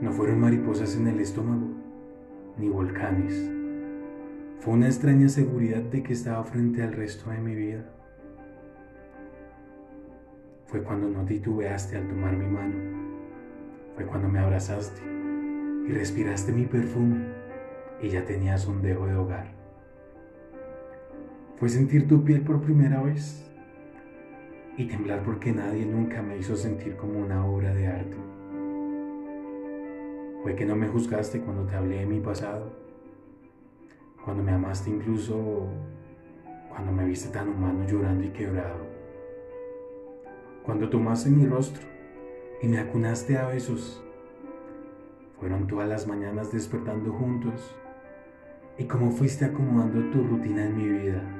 [0.00, 1.66] No fueron mariposas en el estómago,
[2.56, 3.50] ni volcanes.
[4.60, 7.84] Fue una extraña seguridad de que estaba frente al resto de mi vida.
[10.66, 12.76] Fue cuando no titubeaste al tomar mi mano.
[13.96, 15.02] Fue cuando me abrazaste
[15.88, 17.26] y respiraste mi perfume
[18.00, 19.48] y ya tenías un dejo de hogar.
[21.56, 23.50] Fue sentir tu piel por primera vez
[24.76, 28.37] y temblar porque nadie nunca me hizo sentir como una obra de arte.
[30.56, 32.72] Que no me juzgaste cuando te hablé de mi pasado,
[34.24, 35.68] cuando me amaste incluso
[36.68, 38.86] cuando me viste tan humano llorando y quebrado,
[40.64, 41.86] cuando tomaste mi rostro
[42.60, 44.02] y me acunaste a besos.
[45.38, 47.76] Fueron todas las mañanas despertando juntos
[48.76, 51.38] y cómo fuiste acomodando tu rutina en mi vida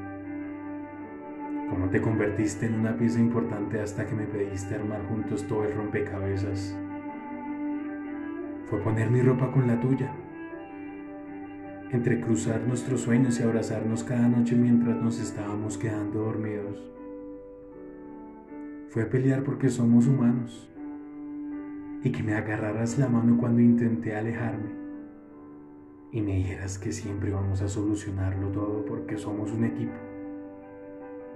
[1.69, 5.75] cómo te convertiste en una pieza importante hasta que me pediste armar juntos todo el
[5.75, 6.75] rompecabezas.
[8.69, 10.13] Fue poner mi ropa con la tuya,
[11.91, 16.79] entrecruzar nuestros sueños y abrazarnos cada noche mientras nos estábamos quedando dormidos.
[18.91, 20.71] Fue pelear porque somos humanos
[22.05, 24.71] y que me agarraras la mano cuando intenté alejarme
[26.13, 29.97] y me dijeras que siempre vamos a solucionarlo todo porque somos un equipo.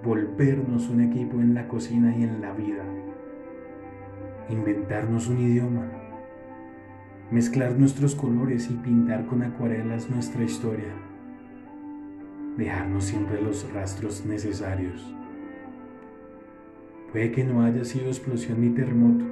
[0.03, 2.83] Volvernos un equipo en la cocina y en la vida,
[4.49, 6.02] inventarnos un idioma,
[7.31, 10.93] mezclar nuestros colores y pintar con acuarelas nuestra historia,
[12.57, 15.15] dejarnos siempre los rastros necesarios.
[17.11, 19.25] Puede que no haya sido explosión ni terremoto,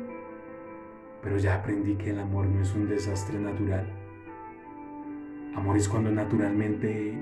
[1.22, 3.86] pero ya aprendí que el amor no es un desastre natural.
[5.56, 7.17] Amor es cuando naturalmente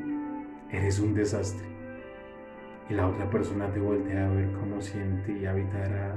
[0.72, 1.67] eres un desastre
[2.90, 6.16] y la otra persona te voltea a ver cómo siente y habitará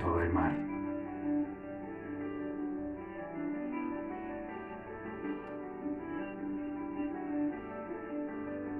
[0.00, 0.73] todo el mal.